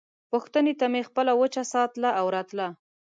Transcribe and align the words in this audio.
پوښتنې 0.31 0.73
ته 0.79 0.85
مې 0.91 1.01
خپله 1.09 1.31
وچه 1.41 1.63
ساه 1.71 1.87
تله 1.93 2.09
او 2.19 2.25
راتله. 2.35 2.67